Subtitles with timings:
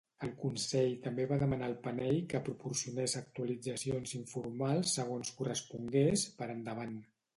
[0.25, 6.99] El Consell també va demanar al Panell que proporcionés actualitzacions informals segons correspongués, per endavant.